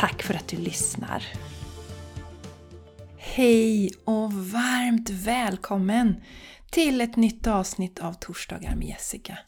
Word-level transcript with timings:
Tack 0.00 0.22
för 0.22 0.34
att 0.34 0.48
du 0.48 0.56
lyssnar! 0.56 1.24
Hej 3.18 3.92
och 4.04 4.32
varmt 4.32 5.10
välkommen 5.10 6.22
till 6.70 7.00
ett 7.00 7.16
nytt 7.16 7.46
avsnitt 7.46 7.98
av 7.98 8.12
Torsdagar 8.12 8.76
med 8.76 8.88
Jessica. 8.88 9.38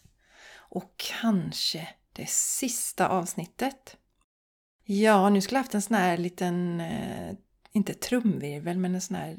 Och 0.55 0.95
kanske 1.21 1.89
det 2.13 2.29
sista 2.29 3.09
avsnittet. 3.09 3.97
Ja, 4.85 5.31
nu 5.31 5.41
skulle 5.41 5.59
jag 5.59 5.63
haft 5.63 5.75
en 5.75 5.83
sån 5.83 5.97
här 5.97 6.17
liten, 6.17 6.81
eh, 6.81 7.35
inte 7.73 7.95
trumvirvel, 7.95 8.79
men 8.79 8.95
en 8.95 9.01
sån 9.01 9.17
här, 9.17 9.37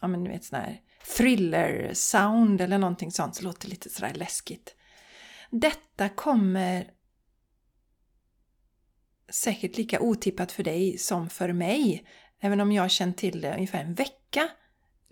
ja 0.00 0.08
men 0.08 0.24
du 0.24 0.30
vet 0.30 0.44
sån 0.44 0.58
här 0.58 0.80
thriller-sound 1.16 2.60
eller 2.60 2.78
någonting 2.78 3.12
sånt, 3.12 3.36
så 3.36 3.44
låter 3.44 3.68
lite 3.68 3.90
sådär 3.90 4.14
läskigt. 4.14 4.74
Detta 5.50 6.08
kommer 6.08 6.90
säkert 9.30 9.76
lika 9.76 10.00
otippat 10.00 10.52
för 10.52 10.62
dig 10.62 10.98
som 10.98 11.30
för 11.30 11.52
mig. 11.52 12.04
Även 12.40 12.60
om 12.60 12.72
jag 12.72 12.82
har 12.82 12.88
känt 12.88 13.16
till 13.16 13.40
det 13.40 13.54
ungefär 13.54 13.80
en 13.80 13.94
vecka 13.94 14.48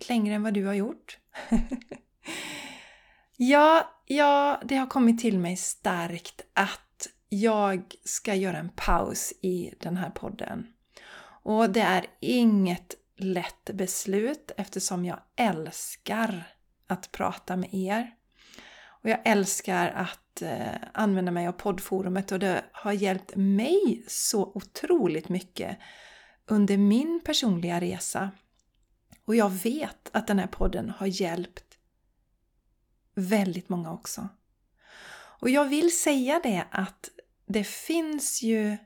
längre 0.09 0.35
än 0.35 0.43
vad 0.43 0.53
du 0.53 0.65
har 0.65 0.73
gjort. 0.73 1.17
ja, 3.37 3.89
ja, 4.05 4.61
det 4.65 4.75
har 4.75 4.87
kommit 4.87 5.19
till 5.19 5.39
mig 5.39 5.57
starkt 5.57 6.41
att 6.53 7.07
jag 7.29 7.95
ska 8.03 8.35
göra 8.35 8.57
en 8.57 8.71
paus 8.75 9.33
i 9.41 9.73
den 9.79 9.97
här 9.97 10.09
podden. 10.09 10.67
Och 11.43 11.69
det 11.69 11.81
är 11.81 12.05
inget 12.19 12.95
lätt 13.17 13.69
beslut 13.73 14.51
eftersom 14.57 15.05
jag 15.05 15.19
älskar 15.35 16.43
att 16.87 17.11
prata 17.11 17.57
med 17.57 17.73
er. 17.73 18.11
Och 19.07 19.11
jag 19.11 19.21
älskar 19.25 19.89
att 19.89 20.41
eh, 20.41 20.75
använda 20.93 21.31
mig 21.31 21.47
av 21.47 21.51
poddforumet 21.51 22.31
och 22.31 22.39
det 22.39 22.63
har 22.71 22.91
hjälpt 22.91 23.35
mig 23.35 24.03
så 24.07 24.51
otroligt 24.55 25.29
mycket 25.29 25.77
under 26.45 26.77
min 26.77 27.21
personliga 27.25 27.81
resa. 27.81 28.31
Och 29.25 29.35
jag 29.35 29.49
vet 29.49 30.09
att 30.13 30.27
den 30.27 30.39
här 30.39 30.47
podden 30.47 30.89
har 30.89 31.07
hjälpt 31.21 31.77
väldigt 33.15 33.69
många 33.69 33.93
också. 33.93 34.29
Och 35.41 35.49
jag 35.49 35.65
vill 35.65 35.97
säga 35.97 36.39
det 36.43 36.65
att 36.71 37.09
det 37.45 37.63
finns 37.63 38.41
ju 38.41 38.77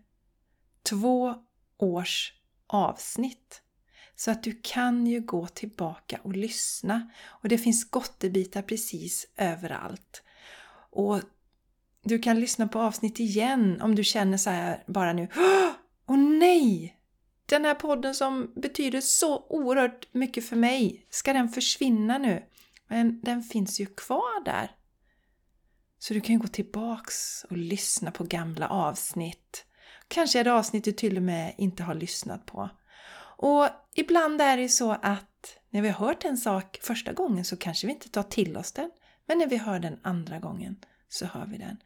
två 0.89 1.35
års 1.77 2.33
avsnitt 2.67 3.61
så 4.21 4.31
att 4.31 4.43
du 4.43 4.59
kan 4.63 5.07
ju 5.07 5.21
gå 5.21 5.47
tillbaka 5.47 6.19
och 6.23 6.35
lyssna. 6.35 7.09
Och 7.25 7.49
det 7.49 7.57
finns 7.57 7.89
gottebitar 7.89 8.61
precis 8.61 9.27
överallt. 9.37 10.23
Och 10.91 11.21
du 12.03 12.19
kan 12.19 12.39
lyssna 12.39 12.67
på 12.67 12.79
avsnitt 12.79 13.19
igen 13.19 13.81
om 13.81 13.95
du 13.95 14.03
känner 14.03 14.37
så 14.37 14.49
här 14.49 14.83
bara 14.87 15.13
nu. 15.13 15.27
Åh 15.35 16.15
oh, 16.15 16.17
nej! 16.17 16.97
Den 17.45 17.65
här 17.65 17.75
podden 17.75 18.15
som 18.15 18.53
betyder 18.55 19.01
så 19.01 19.45
oerhört 19.49 20.13
mycket 20.13 20.45
för 20.45 20.55
mig, 20.55 21.05
ska 21.09 21.33
den 21.33 21.49
försvinna 21.49 22.17
nu? 22.17 22.43
Men 22.87 23.21
den 23.21 23.43
finns 23.43 23.79
ju 23.79 23.85
kvar 23.85 24.45
där. 24.45 24.71
Så 25.99 26.13
du 26.13 26.21
kan 26.21 26.39
gå 26.39 26.47
tillbaks 26.47 27.43
och 27.49 27.57
lyssna 27.57 28.11
på 28.11 28.23
gamla 28.23 28.67
avsnitt. 28.67 29.65
Kanske 30.07 30.39
är 30.39 30.43
det 30.43 30.53
avsnitt 30.53 30.83
du 30.83 30.91
till 30.91 31.17
och 31.17 31.23
med 31.23 31.55
inte 31.57 31.83
har 31.83 31.95
lyssnat 31.95 32.45
på. 32.45 32.69
Och 33.41 33.67
ibland 33.95 34.41
är 34.41 34.57
det 34.57 34.63
ju 34.63 34.69
så 34.69 34.91
att 34.91 35.57
när 35.69 35.81
vi 35.81 35.89
har 35.89 36.07
hört 36.07 36.25
en 36.25 36.37
sak 36.37 36.79
första 36.81 37.13
gången 37.13 37.45
så 37.45 37.57
kanske 37.57 37.87
vi 37.87 37.93
inte 37.93 38.09
tar 38.09 38.23
till 38.23 38.57
oss 38.57 38.71
den. 38.71 38.91
Men 39.25 39.37
när 39.37 39.47
vi 39.47 39.57
hör 39.57 39.79
den 39.79 39.99
andra 40.01 40.39
gången 40.39 40.77
så 41.09 41.25
hör 41.25 41.45
vi 41.45 41.57
den. 41.57 41.77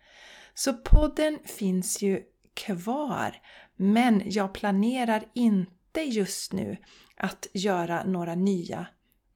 Så 0.53 0.73
podden 0.73 1.39
finns 1.45 2.01
ju 2.01 2.23
kvar. 2.53 3.35
Men 3.75 4.21
jag 4.25 4.53
planerar 4.53 5.23
inte 5.33 6.01
just 6.01 6.53
nu 6.53 6.77
att 7.17 7.47
göra 7.53 8.03
några 8.03 8.35
nya 8.35 8.88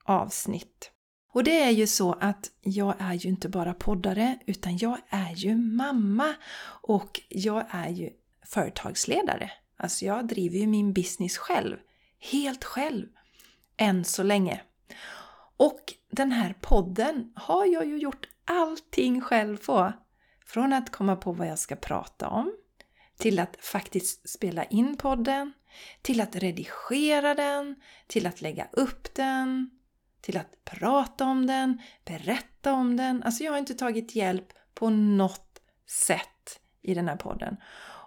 avsnitt. 0.03 0.91
Och 1.34 1.44
det 1.44 1.63
är 1.63 1.72
ju 1.72 1.88
så 1.88 2.13
att 2.13 2.52
jag 2.62 2.96
är 3.00 3.13
ju 3.13 3.29
inte 3.29 3.50
bara 3.50 3.74
poddare 3.74 4.40
utan 4.46 4.78
jag 4.78 4.97
är 5.09 5.35
ju 5.35 5.56
mamma 5.56 6.35
och 6.81 7.22
jag 7.29 7.66
är 7.69 7.90
ju 7.90 8.09
företagsledare. 8.46 9.52
Alltså 9.78 10.06
jag 10.06 10.28
driver 10.28 10.58
ju 10.58 10.68
min 10.68 10.94
business 10.94 11.38
själv 11.38 11.78
helt 12.19 12.63
själv. 12.63 13.07
Än 13.78 14.06
så 14.06 14.24
länge. 14.24 14.62
Och 15.57 15.94
den 16.12 16.31
här 16.31 16.56
podden 16.62 17.31
har 17.35 17.66
jag 17.66 17.85
ju 17.85 17.97
gjort 17.97 18.28
allting 18.46 19.22
själv 19.22 19.57
på. 19.57 19.94
Från 20.46 20.74
att 20.74 20.91
komma 20.91 21.16
på 21.16 21.31
vad 21.31 21.47
jag 21.47 21.59
ska 21.59 21.75
prata 21.75 22.28
om, 22.28 22.53
till 23.18 23.40
att 23.40 23.58
faktiskt 23.59 24.29
spela 24.29 24.63
in 24.63 24.97
podden, 24.97 25.53
till 26.02 26.22
att 26.22 26.35
redigera 26.35 27.35
den, 27.35 27.75
till 28.08 28.28
att 28.28 28.41
lägga 28.41 28.68
upp 28.72 29.13
den, 29.13 29.69
till 30.22 30.38
att 30.38 30.66
prata 30.66 31.25
om 31.25 31.47
den, 31.47 31.81
berätta 32.06 32.74
om 32.74 32.97
den. 32.97 33.24
Alltså 33.24 33.44
jag 33.44 33.52
har 33.52 33.59
inte 33.59 33.74
tagit 33.74 34.16
hjälp 34.16 34.53
på 34.74 34.90
något 34.90 35.62
sätt 35.88 36.59
i 36.81 36.94
den 36.94 37.08
här 37.08 37.16
podden. 37.16 37.58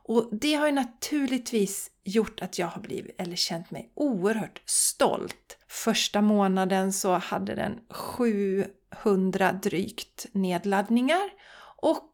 Och 0.04 0.28
det 0.32 0.54
har 0.54 0.66
ju 0.66 0.72
naturligtvis 0.72 1.90
gjort 2.04 2.42
att 2.42 2.58
jag 2.58 2.66
har 2.66 2.82
blivit, 2.82 3.20
eller 3.20 3.36
känt 3.36 3.70
mig 3.70 3.92
oerhört 3.94 4.62
stolt. 4.64 5.58
Första 5.68 6.22
månaden 6.22 6.92
så 6.92 7.12
hade 7.12 7.54
den 7.54 7.80
700 7.90 9.52
drygt 9.52 10.26
nedladdningar 10.32 11.30
och 11.76 12.12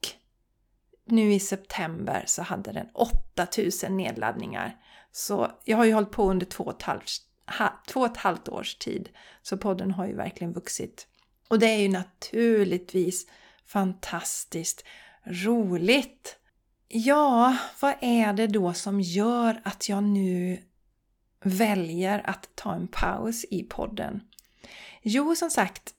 nu 1.05 1.33
i 1.33 1.41
september 1.41 2.25
så 2.27 2.43
hade 2.43 2.73
den 2.73 2.89
8000 2.95 3.97
nedladdningar. 3.97 4.77
Så 5.13 5.51
jag 5.65 5.77
har 5.77 5.85
ju 5.85 5.93
hållit 5.93 6.11
på 6.11 6.31
under 6.31 6.47
två 6.47 6.65
och, 6.65 6.77
ett 6.77 6.83
halvt, 6.83 7.11
två 7.89 8.01
och 8.01 8.07
ett 8.07 8.17
halvt 8.17 8.49
års 8.49 8.75
tid. 8.75 9.09
Så 9.43 9.57
podden 9.59 9.91
har 9.91 10.07
ju 10.07 10.15
verkligen 10.15 10.53
vuxit. 10.53 11.07
Och 11.49 11.59
det 11.59 11.67
är 11.67 11.79
ju 11.79 11.89
naturligtvis 11.89 13.27
fantastiskt 13.67 14.85
roligt 15.25 16.37
Ja, 16.91 17.57
vad 17.81 17.95
är 18.01 18.33
det 18.33 18.47
då 18.47 18.73
som 18.73 19.01
gör 19.01 19.61
att 19.65 19.89
jag 19.89 20.03
nu 20.03 20.63
väljer 21.41 22.31
att 22.31 22.49
ta 22.55 22.75
en 22.75 22.89
paus 22.89 23.45
i 23.51 23.63
podden? 23.63 24.21
Jo, 25.03 25.35
som 25.35 25.51
sagt, 25.51 25.95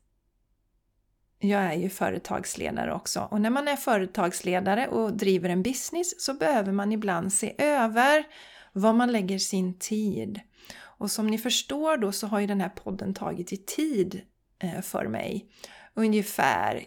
jag 1.39 1.61
är 1.61 1.73
ju 1.73 1.89
företagsledare 1.89 2.93
också 2.93 3.27
och 3.31 3.41
när 3.41 3.49
man 3.49 3.67
är 3.67 3.75
företagsledare 3.75 4.87
och 4.87 5.13
driver 5.13 5.49
en 5.49 5.63
business 5.63 6.21
så 6.21 6.33
behöver 6.33 6.71
man 6.71 6.91
ibland 6.91 7.33
se 7.33 7.55
över 7.57 8.23
var 8.73 8.93
man 8.93 9.11
lägger 9.11 9.39
sin 9.39 9.79
tid. 9.79 10.39
Och 10.81 11.11
som 11.11 11.27
ni 11.27 11.37
förstår 11.37 11.97
då 11.97 12.11
så 12.11 12.27
har 12.27 12.39
ju 12.39 12.47
den 12.47 12.61
här 12.61 12.69
podden 12.69 13.13
tagit 13.13 13.53
i 13.53 13.57
tid 13.57 14.21
eh, 14.59 14.81
för 14.81 15.07
mig. 15.07 15.49
Ungefär, 15.93 16.83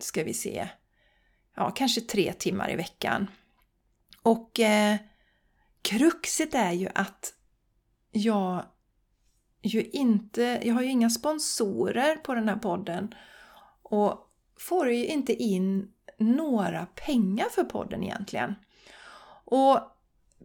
ska 0.00 0.24
vi 0.24 0.34
se, 0.34 0.68
ja, 1.58 1.70
kanske 1.70 2.00
tre 2.00 2.32
timmar 2.32 2.70
i 2.70 2.76
veckan. 2.76 3.30
Och 4.22 4.60
eh, 4.60 4.96
kruxet 5.82 6.54
är 6.54 6.72
ju 6.72 6.88
att 6.94 7.34
jag 8.10 8.64
ju 9.62 9.82
inte, 9.82 10.60
jag 10.62 10.74
har 10.74 10.82
ju 10.82 10.90
inga 10.90 11.10
sponsorer 11.10 12.16
på 12.16 12.34
den 12.34 12.48
här 12.48 12.56
podden 12.56 13.14
och 13.82 14.30
får 14.58 14.90
ju 14.90 15.06
inte 15.06 15.34
in 15.34 15.92
några 16.18 16.86
pengar 16.86 17.46
för 17.50 17.64
podden 17.64 18.04
egentligen. 18.04 18.54
Och 19.44 19.80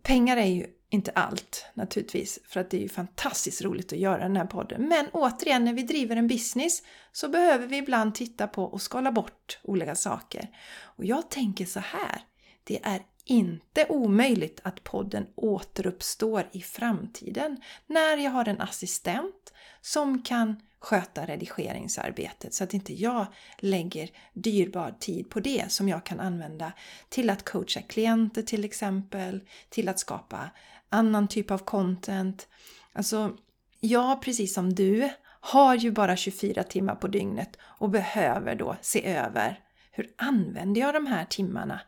pengar 0.02 0.38
är 0.38 0.46
ju 0.46 0.68
inte 0.94 1.12
allt 1.12 1.66
naturligtvis, 1.74 2.40
för 2.48 2.60
att 2.60 2.70
det 2.70 2.78
är 2.78 2.82
ju 2.82 2.90
fantastiskt 2.90 3.62
roligt 3.62 3.94
att 3.94 4.00
göra 4.00 4.24
den 4.24 4.38
här 4.38 4.46
podden. 4.46 4.88
Men 4.88 5.06
återigen, 5.12 5.66
när 5.66 5.74
vi 5.74 5.84
driver 5.84 6.16
en 6.16 6.28
business 6.28 6.84
så 7.12 7.30
behöver 7.30 7.68
vi 7.68 7.78
ibland 7.78 8.16
titta 8.16 8.48
på 8.48 8.64
och 8.64 8.82
skala 8.82 9.12
bort 9.12 9.60
olika 9.64 9.96
saker. 9.96 10.50
Och 10.82 11.06
jag 11.06 11.30
tänker 11.30 11.66
så 11.66 11.80
här, 11.80 12.22
det 12.64 12.80
är 12.84 13.02
inte 13.26 13.86
omöjligt 13.90 14.60
att 14.64 14.84
podden 14.84 15.28
återuppstår 15.36 16.50
i 16.52 16.62
framtiden 16.62 17.58
när 17.88 18.18
jag 18.18 18.32
har 18.32 18.48
en 18.48 18.62
assistent 18.62 19.54
som 19.82 20.22
kan 20.22 20.56
sköta 20.84 21.26
redigeringsarbetet 21.26 22.54
så 22.54 22.64
att 22.64 22.74
inte 22.74 22.94
jag 22.94 23.26
lägger 23.58 24.10
dyrbar 24.34 24.96
tid 25.00 25.30
på 25.30 25.40
det 25.40 25.72
som 25.72 25.90
jag 25.90 26.06
kan 26.06 26.20
använda 26.20 26.74
till 27.10 27.30
att 27.30 27.46
coacha 27.46 27.82
klienter 27.82 28.42
till 28.42 28.66
exempel, 28.66 29.42
till 29.70 29.90
att 29.90 30.00
skapa 30.00 30.50
annan 30.94 31.28
typ 31.28 31.52
av 31.52 31.58
content. 31.58 32.48
Alltså, 32.94 33.32
jag 33.80 34.22
precis 34.22 34.54
som 34.54 34.74
du 34.74 35.10
har 35.40 35.76
ju 35.76 35.92
bara 35.92 36.16
24 36.16 36.64
timmar 36.64 36.96
på 36.96 37.08
dygnet 37.08 37.58
och 37.62 37.90
behöver 37.90 38.56
då 38.56 38.76
se 38.82 39.06
över 39.16 39.60
hur 39.92 40.10
använder 40.18 40.82
jag 40.82 40.94
de 40.94 41.08
här 41.08 41.26
timmarna? 41.26 41.80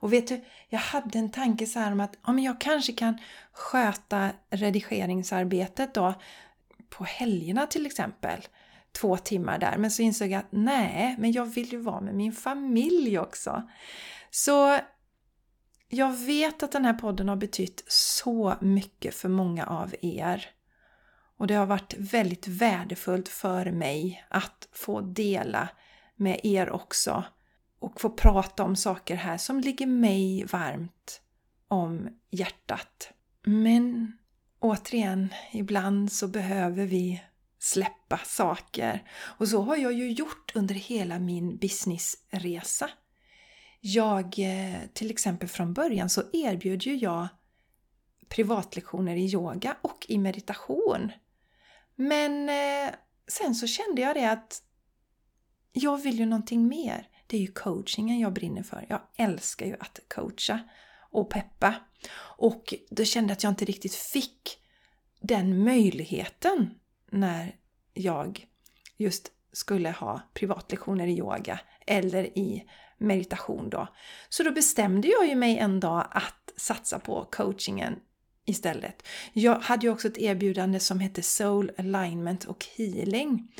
Och 0.00 0.12
vet 0.12 0.28
du, 0.28 0.44
jag 0.68 0.78
hade 0.78 1.18
en 1.18 1.30
tanke 1.30 1.66
så 1.66 1.78
här 1.78 1.92
om 1.92 2.00
att 2.00 2.16
ja, 2.26 2.32
men 2.32 2.44
jag 2.44 2.60
kanske 2.60 2.92
kan 2.92 3.18
sköta 3.52 4.30
redigeringsarbetet 4.50 5.94
då 5.94 6.14
på 6.88 7.04
helgerna 7.04 7.66
till 7.66 7.86
exempel. 7.86 8.40
Två 8.92 9.16
timmar 9.16 9.58
där. 9.58 9.76
Men 9.76 9.90
så 9.90 10.02
insåg 10.02 10.28
jag 10.28 10.38
att 10.38 10.46
nej, 10.52 11.16
men 11.18 11.32
jag 11.32 11.46
vill 11.46 11.72
ju 11.72 11.78
vara 11.80 12.00
med 12.00 12.14
min 12.14 12.32
familj 12.32 13.18
också. 13.18 13.68
Så 14.30 14.78
jag 15.88 16.16
vet 16.16 16.62
att 16.62 16.72
den 16.72 16.84
här 16.84 16.94
podden 16.94 17.28
har 17.28 17.36
betytt 17.36 17.84
så 17.88 18.54
mycket 18.60 19.14
för 19.14 19.28
många 19.28 19.66
av 19.66 19.94
er. 20.00 20.46
Och 21.36 21.46
det 21.46 21.54
har 21.54 21.66
varit 21.66 21.94
väldigt 21.98 22.48
värdefullt 22.48 23.28
för 23.28 23.70
mig 23.70 24.24
att 24.28 24.68
få 24.72 25.00
dela 25.00 25.68
med 26.16 26.40
er 26.42 26.70
också 26.70 27.24
och 27.78 28.00
få 28.00 28.10
prata 28.10 28.64
om 28.64 28.76
saker 28.76 29.14
här 29.14 29.38
som 29.38 29.60
ligger 29.60 29.86
mig 29.86 30.44
varmt 30.44 31.20
om 31.68 32.08
hjärtat. 32.30 33.12
Men 33.44 34.12
återigen, 34.58 35.34
ibland 35.52 36.12
så 36.12 36.28
behöver 36.28 36.86
vi 36.86 37.22
släppa 37.58 38.18
saker. 38.18 39.02
Och 39.10 39.48
så 39.48 39.62
har 39.62 39.76
jag 39.76 39.92
ju 39.92 40.12
gjort 40.12 40.52
under 40.54 40.74
hela 40.74 41.18
min 41.18 41.56
businessresa. 41.56 42.90
Jag, 43.80 44.38
eh, 44.38 44.80
till 44.92 45.10
exempel 45.10 45.48
från 45.48 45.72
början 45.72 46.08
så 46.08 46.22
erbjöd 46.32 46.82
ju 46.82 46.96
jag 46.96 47.28
privatlektioner 48.28 49.16
i 49.16 49.32
yoga 49.32 49.76
och 49.82 50.06
i 50.08 50.18
meditation. 50.18 51.12
Men 51.94 52.48
eh, 52.48 52.94
sen 53.28 53.54
så 53.54 53.66
kände 53.66 54.02
jag 54.02 54.16
det 54.16 54.30
att 54.30 54.62
jag 55.72 56.02
vill 56.02 56.18
ju 56.18 56.26
någonting 56.26 56.68
mer. 56.68 57.08
Det 57.26 57.36
är 57.36 57.40
ju 57.40 57.52
coachingen 57.52 58.18
jag 58.18 58.32
brinner 58.32 58.62
för. 58.62 58.86
Jag 58.88 59.00
älskar 59.16 59.66
ju 59.66 59.76
att 59.80 60.00
coacha 60.08 60.60
och 61.10 61.30
peppa. 61.30 61.74
Och 62.20 62.74
då 62.90 63.04
kände 63.04 63.30
jag 63.30 63.36
att 63.36 63.42
jag 63.42 63.50
inte 63.50 63.64
riktigt 63.64 63.94
fick 63.94 64.58
den 65.20 65.64
möjligheten 65.64 66.70
när 67.10 67.56
jag 67.94 68.46
just 68.96 69.32
skulle 69.52 69.90
ha 69.90 70.20
privatlektioner 70.34 71.06
i 71.06 71.18
yoga 71.18 71.60
eller 71.86 72.38
i 72.38 72.64
meditation 72.98 73.70
då. 73.70 73.88
Så 74.28 74.42
då 74.42 74.50
bestämde 74.50 75.08
jag 75.08 75.28
ju 75.28 75.34
mig 75.34 75.58
en 75.58 75.80
dag 75.80 76.08
att 76.10 76.52
satsa 76.56 76.98
på 76.98 77.28
coachingen 77.30 77.96
istället. 78.44 79.06
Jag 79.32 79.60
hade 79.60 79.86
ju 79.86 79.92
också 79.92 80.08
ett 80.08 80.18
erbjudande 80.18 80.80
som 80.80 81.00
hette 81.00 81.22
Soul 81.22 81.70
Alignment 81.78 82.44
och 82.44 82.66
Healing 82.76 83.52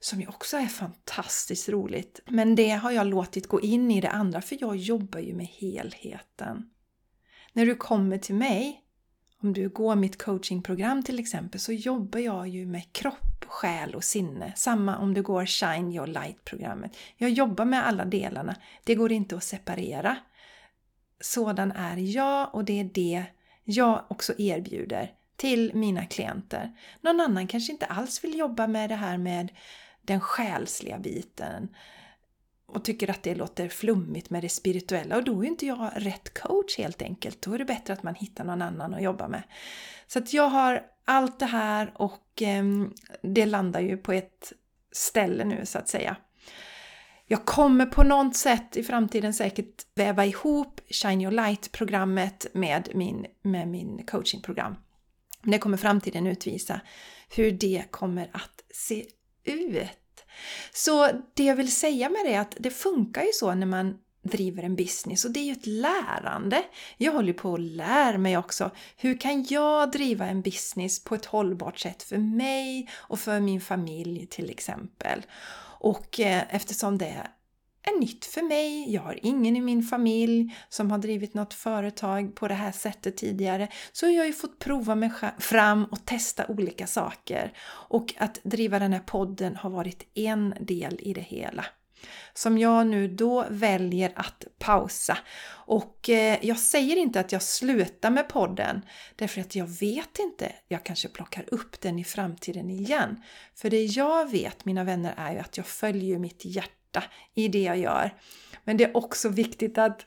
som 0.00 0.20
ju 0.20 0.26
också 0.26 0.56
är 0.56 0.66
fantastiskt 0.66 1.68
roligt. 1.68 2.20
Men 2.26 2.54
det 2.54 2.70
har 2.70 2.90
jag 2.90 3.06
låtit 3.06 3.46
gå 3.46 3.60
in 3.60 3.90
i 3.90 4.00
det 4.00 4.10
andra 4.10 4.42
för 4.42 4.56
jag 4.60 4.76
jobbar 4.76 5.20
ju 5.20 5.34
med 5.34 5.46
helheten. 5.46 6.70
När 7.52 7.66
du 7.66 7.74
kommer 7.74 8.18
till 8.18 8.34
mig, 8.34 8.82
om 9.42 9.52
du 9.52 9.68
går 9.68 9.96
mitt 9.96 10.22
coachingprogram 10.22 11.02
till 11.02 11.18
exempel, 11.18 11.60
så 11.60 11.72
jobbar 11.72 12.20
jag 12.20 12.48
ju 12.48 12.66
med 12.66 12.92
kropp, 12.92 13.44
själ 13.46 13.94
och 13.94 14.04
sinne. 14.04 14.52
Samma 14.56 14.98
om 14.98 15.14
du 15.14 15.22
går 15.22 15.46
Shine 15.46 15.92
Your 15.92 16.06
Light-programmet. 16.06 16.96
Jag 17.16 17.30
jobbar 17.30 17.64
med 17.64 17.86
alla 17.86 18.04
delarna. 18.04 18.56
Det 18.84 18.94
går 18.94 19.12
inte 19.12 19.36
att 19.36 19.44
separera. 19.44 20.16
Sådan 21.20 21.72
är 21.72 21.96
jag 21.96 22.54
och 22.54 22.64
det 22.64 22.80
är 22.80 22.84
det 22.84 23.24
jag 23.64 24.04
också 24.08 24.34
erbjuder 24.38 25.12
till 25.36 25.74
mina 25.74 26.06
klienter. 26.06 26.72
Någon 27.00 27.20
annan 27.20 27.46
kanske 27.46 27.72
inte 27.72 27.86
alls 27.86 28.24
vill 28.24 28.38
jobba 28.38 28.66
med 28.66 28.90
det 28.90 28.96
här 28.96 29.18
med 29.18 29.52
den 30.02 30.20
själsliga 30.20 30.98
biten 30.98 31.68
och 32.68 32.84
tycker 32.84 33.10
att 33.10 33.22
det 33.22 33.34
låter 33.34 33.68
flummigt 33.68 34.30
med 34.30 34.42
det 34.42 34.48
spirituella 34.48 35.16
och 35.16 35.24
då 35.24 35.44
är 35.44 35.48
inte 35.48 35.66
jag 35.66 35.90
rätt 35.96 36.38
coach 36.40 36.78
helt 36.78 37.02
enkelt. 37.02 37.42
Då 37.42 37.54
är 37.54 37.58
det 37.58 37.64
bättre 37.64 37.92
att 37.92 38.02
man 38.02 38.14
hittar 38.14 38.44
någon 38.44 38.62
annan 38.62 38.94
att 38.94 39.02
jobba 39.02 39.28
med. 39.28 39.42
Så 40.06 40.18
att 40.18 40.32
jag 40.32 40.48
har 40.48 40.82
allt 41.04 41.38
det 41.38 41.46
här 41.46 41.92
och 41.94 42.42
eh, 42.42 42.64
det 43.22 43.46
landar 43.46 43.80
ju 43.80 43.96
på 43.96 44.12
ett 44.12 44.52
ställe 44.92 45.44
nu 45.44 45.66
så 45.66 45.78
att 45.78 45.88
säga. 45.88 46.16
Jag 47.26 47.44
kommer 47.44 47.86
på 47.86 48.02
något 48.02 48.36
sätt 48.36 48.76
i 48.76 48.82
framtiden 48.82 49.34
säkert 49.34 49.86
väva 49.94 50.26
ihop 50.26 50.80
Shine 50.90 51.20
Your 51.20 51.32
Light-programmet 51.32 52.46
med 52.52 52.88
min, 52.94 53.26
med 53.42 53.68
min 53.68 54.06
coachingprogram. 54.06 54.76
Det 55.42 55.58
kommer 55.58 55.76
framtiden 55.76 56.26
utvisa 56.26 56.80
hur 57.36 57.52
det 57.52 57.84
kommer 57.90 58.30
att 58.32 58.64
se 58.74 59.06
ut. 59.44 59.88
Så 60.72 61.10
det 61.34 61.44
jag 61.44 61.56
vill 61.56 61.72
säga 61.72 62.08
med 62.08 62.20
det 62.24 62.34
är 62.34 62.40
att 62.40 62.56
det 62.58 62.70
funkar 62.70 63.22
ju 63.22 63.32
så 63.32 63.54
när 63.54 63.66
man 63.66 63.98
driver 64.22 64.62
en 64.62 64.76
business 64.76 65.24
och 65.24 65.30
det 65.30 65.40
är 65.40 65.44
ju 65.44 65.52
ett 65.52 65.66
lärande. 65.66 66.62
Jag 66.96 67.12
håller 67.12 67.32
på 67.32 67.54
att 67.54 67.60
lära 67.60 68.18
mig 68.18 68.36
också. 68.36 68.70
Hur 68.96 69.18
kan 69.18 69.44
jag 69.48 69.90
driva 69.90 70.26
en 70.26 70.42
business 70.42 71.04
på 71.04 71.14
ett 71.14 71.24
hållbart 71.24 71.78
sätt 71.78 72.02
för 72.02 72.18
mig 72.18 72.88
och 72.94 73.20
för 73.20 73.40
min 73.40 73.60
familj 73.60 74.26
till 74.26 74.50
exempel? 74.50 75.22
Och 75.80 76.20
eh, 76.20 76.42
eftersom 76.50 76.98
det 76.98 77.26
är 77.88 78.00
nytt 78.00 78.24
för 78.24 78.42
mig. 78.42 78.92
Jag 78.94 79.02
har 79.02 79.18
ingen 79.22 79.56
i 79.56 79.60
min 79.60 79.82
familj 79.82 80.56
som 80.68 80.90
har 80.90 80.98
drivit 80.98 81.34
något 81.34 81.54
företag 81.54 82.34
på 82.34 82.48
det 82.48 82.54
här 82.54 82.72
sättet 82.72 83.16
tidigare. 83.16 83.68
Så 83.92 84.06
jag 84.06 84.20
har 84.20 84.26
ju 84.26 84.32
fått 84.32 84.58
prova 84.58 84.94
mig 84.94 85.10
fram 85.38 85.84
och 85.84 86.06
testa 86.06 86.46
olika 86.46 86.86
saker. 86.86 87.52
Och 87.68 88.14
att 88.18 88.40
driva 88.42 88.78
den 88.78 88.92
här 88.92 89.00
podden 89.00 89.56
har 89.56 89.70
varit 89.70 90.10
en 90.14 90.54
del 90.60 90.98
i 91.02 91.12
det 91.12 91.20
hela. 91.20 91.64
Som 92.34 92.58
jag 92.58 92.86
nu 92.86 93.08
då 93.08 93.46
väljer 93.50 94.12
att 94.16 94.44
pausa. 94.58 95.18
Och 95.50 96.10
eh, 96.10 96.38
jag 96.42 96.58
säger 96.58 96.96
inte 96.96 97.20
att 97.20 97.32
jag 97.32 97.42
slutar 97.42 98.10
med 98.10 98.28
podden 98.28 98.82
därför 99.16 99.40
att 99.40 99.54
jag 99.54 99.66
vet 99.66 100.18
inte. 100.18 100.52
Jag 100.68 100.84
kanske 100.84 101.08
plockar 101.08 101.44
upp 101.54 101.80
den 101.80 101.98
i 101.98 102.04
framtiden 102.04 102.70
igen. 102.70 103.22
För 103.54 103.70
det 103.70 103.84
jag 103.84 104.30
vet 104.30 104.64
mina 104.64 104.84
vänner 104.84 105.14
är 105.16 105.32
ju 105.32 105.38
att 105.38 105.56
jag 105.56 105.66
följer 105.66 106.18
mitt 106.18 106.44
hjärta 106.44 106.77
hjärta 106.98 107.12
i 107.34 107.48
det 107.48 107.62
jag 107.62 107.78
gör. 107.78 108.14
Men 108.64 108.76
det 108.76 108.84
är 108.84 108.96
också 108.96 109.28
viktigt 109.28 109.78
att 109.78 110.06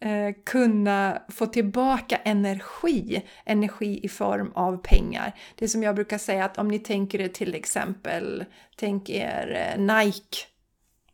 eh, 0.00 0.34
kunna 0.46 1.22
få 1.28 1.46
tillbaka 1.46 2.16
energi, 2.16 3.22
energi 3.46 4.00
i 4.02 4.08
form 4.08 4.52
av 4.54 4.76
pengar. 4.76 5.34
Det 5.58 5.68
som 5.68 5.82
jag 5.82 5.94
brukar 5.94 6.18
säga 6.18 6.44
att 6.44 6.58
om 6.58 6.68
ni 6.68 6.78
tänker 6.78 7.20
er 7.20 7.28
till 7.28 7.54
exempel, 7.54 8.44
tänk 8.76 9.10
er 9.10 9.74
eh, 9.76 9.80
Nike. 9.80 10.46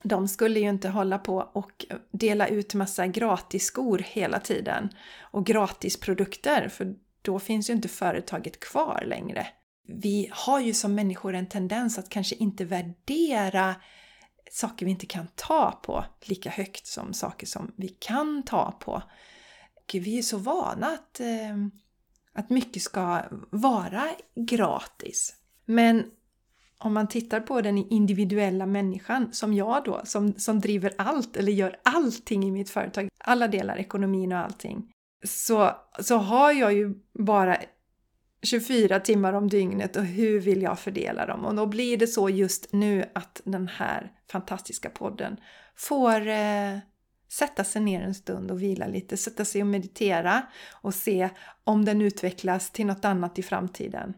De 0.07 0.29
skulle 0.29 0.61
ju 0.61 0.69
inte 0.69 0.89
hålla 0.89 1.19
på 1.19 1.51
och 1.55 1.87
dela 2.13 2.47
ut 2.49 2.75
massa 2.75 3.07
gratis 3.07 3.65
skor 3.65 3.99
hela 3.99 4.41
tiden 4.41 4.89
och 5.33 5.47
gratis 5.47 6.01
produkter 6.01 6.69
för 6.69 6.95
då 7.23 7.39
finns 7.39 7.71
ju 7.71 7.75
inte 7.75 7.89
företaget 7.89 8.61
kvar 8.61 9.05
längre. 9.07 9.47
Vi 9.87 10.29
har 10.33 10.61
ju 10.61 10.75
som 10.75 10.95
människor 10.95 11.35
en 11.35 11.49
tendens 11.49 11.99
att 11.99 12.09
kanske 12.09 12.35
inte 12.35 12.65
värdera 12.65 13.75
saker 14.51 14.87
vi 14.87 14.91
inte 14.91 15.07
kan 15.07 15.27
ta 15.35 15.81
på 15.83 16.05
lika 16.25 16.51
högt 16.51 16.87
som 16.87 17.15
saker 17.15 17.47
som 17.47 17.73
vi 17.77 17.89
kan 17.89 18.43
ta 18.43 18.73
på. 18.73 19.03
Vi 19.93 20.19
är 20.19 20.23
så 20.23 20.39
vana 20.39 20.87
att, 20.87 21.21
eh, 21.21 21.57
att 22.33 22.51
mycket 22.51 22.83
ska 22.83 23.23
vara 23.51 24.11
gratis. 24.35 25.35
Men 25.65 26.05
om 26.79 26.95
man 26.95 27.09
tittar 27.09 27.41
på 27.41 27.61
den 27.61 27.79
individuella 27.79 28.67
människan 28.67 29.33
som 29.33 29.55
jag 29.55 29.85
då, 29.85 30.01
som, 30.05 30.35
som 30.39 30.61
driver 30.61 30.93
allt 30.99 31.37
eller 31.37 31.53
gör 31.53 31.77
allting 31.83 32.45
i 32.45 32.51
mitt 32.51 32.71
företag, 32.71 33.09
alla 33.19 33.49
delar, 33.49 33.77
ekonomin 33.77 34.33
och 34.33 34.39
allting, 34.39 34.93
så, 35.27 35.71
så 36.01 36.17
har 36.17 36.53
jag 36.53 36.73
ju 36.75 36.95
bara 37.13 37.57
24 38.45 39.01
timmar 39.01 39.33
om 39.33 39.49
dygnet 39.49 39.97
och 39.97 40.05
hur 40.05 40.41
vill 40.41 40.63
jag 40.63 40.79
fördela 40.79 41.27
dem? 41.27 41.45
Och 41.45 41.55
då 41.55 41.67
blir 41.67 41.97
det 41.97 42.07
så 42.07 42.29
just 42.29 42.73
nu 42.73 43.05
att 43.13 43.41
den 43.45 43.69
här 43.69 44.13
fantastiska 44.31 44.91
podden 44.91 45.37
får 45.77 46.29
eh, 46.29 46.79
sätta 47.29 47.65
sig 47.65 47.83
ner 47.83 48.03
en 48.03 48.15
stund 48.15 48.51
och 48.51 48.63
vila 48.63 48.87
lite, 48.87 49.17
sätta 49.17 49.45
sig 49.45 49.61
och 49.61 49.67
meditera 49.67 50.43
och 50.73 50.95
se 50.95 51.29
om 51.65 51.85
den 51.85 52.03
utvecklas 52.03 52.71
till 52.71 52.87
något 52.87 53.05
annat 53.05 53.39
i 53.39 53.43
framtiden. 53.43 54.15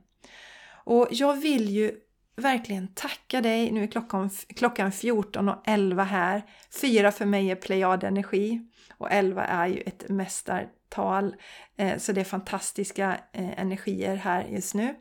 Och 0.85 1.09
jag 1.11 1.37
vill 1.37 1.69
ju 1.71 1.93
verkligen 2.37 2.89
tacka 2.89 3.41
dig. 3.41 3.73
Nu 3.73 3.83
är 3.83 3.87
klockan, 3.87 4.31
klockan 4.57 4.91
14.11 4.91 6.05
här. 6.05 6.43
Fyra 6.81 7.13
för 7.13 7.25
mig 7.25 7.51
är 7.51 7.55
Plejad 7.55 8.05
Energi 8.05 8.61
och 8.99 9.13
11 9.13 9.45
är 9.45 9.67
ju 9.67 9.81
ett 9.81 10.09
mästartal. 10.09 11.37
Eh, 11.77 11.99
så 11.99 12.13
det 12.13 12.21
är 12.21 12.25
fantastiska 12.25 13.19
eh, 13.33 13.61
energier 13.61 14.17
här 14.17 14.45
just 14.45 14.75
nu. 14.75 14.95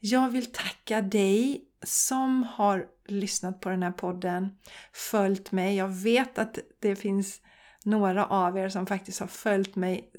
Jag 0.00 0.28
vill 0.28 0.52
tacka 0.52 1.02
dig 1.02 1.64
som 1.82 2.42
har 2.42 2.86
lyssnat 3.06 3.60
på 3.60 3.68
den 3.68 3.82
här 3.82 3.92
podden, 3.92 4.58
följt 4.92 5.52
mig. 5.52 5.76
Jag 5.76 5.88
vet 5.88 6.38
att 6.38 6.58
det 6.80 6.96
finns 6.96 7.40
några 7.84 8.26
av 8.26 8.58
er 8.58 8.68
som 8.68 8.86
faktiskt 8.86 9.20
har 9.20 9.26
följt 9.26 9.76
mig 9.76 10.10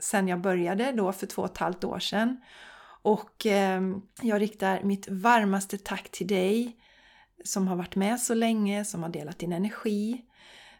sedan 0.00 0.28
jag 0.28 0.40
började 0.40 0.92
då 0.92 1.12
för 1.12 1.26
två 1.26 1.42
och 1.42 1.50
ett 1.50 1.58
halvt 1.58 1.84
år 1.84 1.98
sedan. 1.98 2.40
Och 3.02 3.46
eh, 3.46 3.80
jag 4.22 4.40
riktar 4.40 4.82
mitt 4.82 5.08
varmaste 5.08 5.78
tack 5.78 6.08
till 6.10 6.26
dig 6.26 6.76
som 7.44 7.68
har 7.68 7.76
varit 7.76 7.96
med 7.96 8.20
så 8.20 8.34
länge, 8.34 8.84
som 8.84 9.02
har 9.02 9.10
delat 9.10 9.38
din 9.38 9.52
energi. 9.52 10.25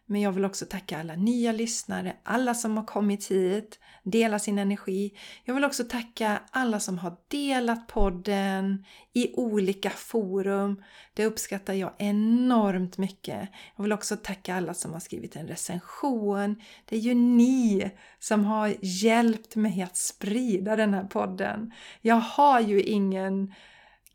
Men 0.08 0.20
jag 0.20 0.32
vill 0.32 0.44
också 0.44 0.66
tacka 0.66 0.98
alla 0.98 1.16
nya 1.16 1.52
lyssnare, 1.52 2.16
alla 2.22 2.54
som 2.54 2.76
har 2.76 2.84
kommit 2.84 3.30
hit, 3.30 3.78
delat 4.02 4.42
sin 4.42 4.58
energi. 4.58 5.12
Jag 5.44 5.54
vill 5.54 5.64
också 5.64 5.84
tacka 5.84 6.40
alla 6.50 6.80
som 6.80 6.98
har 6.98 7.16
delat 7.28 7.86
podden 7.86 8.84
i 9.12 9.34
olika 9.34 9.90
forum. 9.90 10.82
Det 11.14 11.26
uppskattar 11.26 11.74
jag 11.74 11.92
enormt 11.98 12.98
mycket. 12.98 13.48
Jag 13.76 13.82
vill 13.82 13.92
också 13.92 14.16
tacka 14.16 14.54
alla 14.54 14.74
som 14.74 14.92
har 14.92 15.00
skrivit 15.00 15.36
en 15.36 15.48
recension. 15.48 16.56
Det 16.84 16.96
är 16.96 17.00
ju 17.00 17.14
ni 17.14 17.90
som 18.18 18.44
har 18.44 18.74
hjälpt 18.80 19.56
mig 19.56 19.82
att 19.82 19.96
sprida 19.96 20.76
den 20.76 20.94
här 20.94 21.04
podden. 21.04 21.72
Jag 22.00 22.16
har 22.16 22.60
ju 22.60 22.82
ingen 22.82 23.54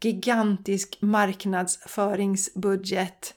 gigantisk 0.01 0.98
marknadsföringsbudget 1.01 3.36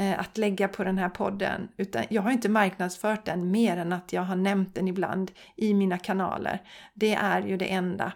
Eh, 0.00 0.20
att 0.20 0.38
lägga 0.38 0.68
på 0.68 0.84
den 0.84 0.98
här 0.98 1.08
podden. 1.08 1.68
Utan 1.76 2.04
jag 2.10 2.22
har 2.22 2.30
inte 2.30 2.48
marknadsfört 2.48 3.24
den 3.24 3.50
mer 3.50 3.76
än 3.76 3.92
att 3.92 4.12
jag 4.12 4.22
har 4.22 4.36
nämnt 4.36 4.74
den 4.74 4.88
ibland 4.88 5.30
i 5.56 5.74
mina 5.74 5.98
kanaler. 5.98 6.62
Det 6.94 7.14
är 7.14 7.42
ju 7.42 7.56
det 7.56 7.72
enda. 7.72 8.12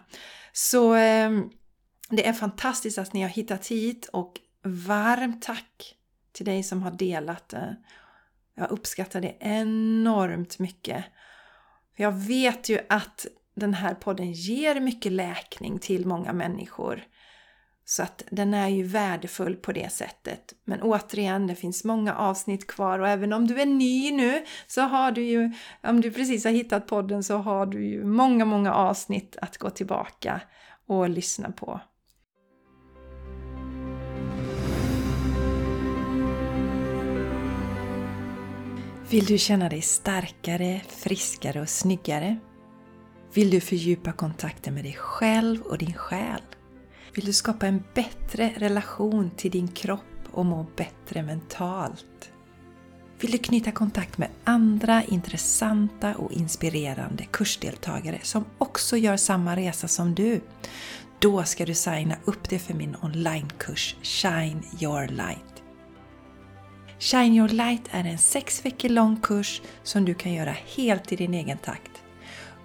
Så 0.51 0.95
eh, 0.95 1.31
det 2.09 2.27
är 2.27 2.33
fantastiskt 2.33 2.97
att 2.97 3.13
ni 3.13 3.21
har 3.21 3.29
hittat 3.29 3.67
hit 3.67 4.09
och 4.13 4.39
varmt 4.63 5.41
tack 5.41 5.95
till 6.31 6.45
dig 6.45 6.63
som 6.63 6.83
har 6.83 6.91
delat 6.91 7.49
det. 7.49 7.75
Jag 8.55 8.71
uppskattar 8.71 9.21
det 9.21 9.35
enormt 9.39 10.59
mycket. 10.59 11.05
Jag 11.95 12.11
vet 12.11 12.69
ju 12.69 12.79
att 12.89 13.25
den 13.55 13.73
här 13.73 13.95
podden 13.95 14.31
ger 14.31 14.79
mycket 14.79 15.11
läkning 15.11 15.79
till 15.79 16.05
många 16.05 16.33
människor. 16.33 17.03
Så 17.87 18.03
att 18.03 18.23
den 18.31 18.53
är 18.53 18.67
ju 18.67 18.83
värdefull 18.83 19.55
på 19.55 19.71
det 19.71 19.91
sättet. 19.91 20.53
Men 20.63 20.81
återigen, 20.81 21.47
det 21.47 21.55
finns 21.55 21.83
många 21.83 22.15
avsnitt 22.15 22.67
kvar 22.67 22.99
och 22.99 23.07
även 23.07 23.33
om 23.33 23.47
du 23.47 23.61
är 23.61 23.65
ny 23.65 24.11
nu 24.11 24.45
så 24.67 24.81
har 24.81 25.11
du 25.11 25.23
ju, 25.23 25.51
om 25.83 26.01
du 26.01 26.11
precis 26.11 26.43
har 26.43 26.51
hittat 26.51 26.87
podden 26.87 27.23
så 27.23 27.37
har 27.37 27.65
du 27.65 27.85
ju 27.85 28.05
många, 28.05 28.45
många 28.45 28.73
avsnitt 28.73 29.37
att 29.41 29.57
gå 29.57 29.69
tillbaka 29.69 30.41
och 30.87 31.09
lyssna 31.09 31.51
på. 31.51 31.81
Vill 39.09 39.25
du 39.25 39.37
känna 39.37 39.69
dig 39.69 39.81
starkare, 39.81 40.81
friskare 40.87 41.61
och 41.61 41.69
snyggare? 41.69 42.37
Vill 43.33 43.49
du 43.49 43.59
fördjupa 43.61 44.11
kontakten 44.11 44.73
med 44.73 44.83
dig 44.83 44.93
själv 44.93 45.61
och 45.61 45.77
din 45.77 45.93
själ? 45.93 46.41
Vill 47.15 47.25
du 47.25 47.33
skapa 47.33 47.67
en 47.67 47.83
bättre 47.93 48.53
relation 48.57 49.31
till 49.37 49.51
din 49.51 49.67
kropp 49.67 50.01
och 50.31 50.45
må 50.45 50.65
bättre 50.75 51.23
mentalt? 51.23 52.31
Vill 53.19 53.31
du 53.31 53.37
knyta 53.37 53.71
kontakt 53.71 54.17
med 54.17 54.29
andra 54.43 55.03
intressanta 55.03 56.15
och 56.15 56.31
inspirerande 56.31 57.25
kursdeltagare 57.31 58.19
som 58.23 58.45
också 58.57 58.97
gör 58.97 59.17
samma 59.17 59.55
resa 59.55 59.87
som 59.87 60.15
du? 60.15 60.41
Då 61.19 61.43
ska 61.43 61.65
du 61.65 61.73
signa 61.73 62.15
upp 62.25 62.49
dig 62.49 62.59
för 62.59 62.73
min 62.73 62.95
onlinekurs 63.01 63.95
Shine 64.01 64.63
Your 64.81 65.07
Light. 65.07 65.63
Shine 66.99 67.35
Your 67.35 67.49
Light 67.49 67.83
är 67.91 68.03
en 68.03 68.17
sex 68.17 68.65
veckor 68.65 68.89
lång 68.89 69.17
kurs 69.21 69.61
som 69.83 70.05
du 70.05 70.13
kan 70.13 70.33
göra 70.33 70.55
helt 70.75 71.11
i 71.11 71.15
din 71.15 71.33
egen 71.33 71.57
takt. 71.57 72.04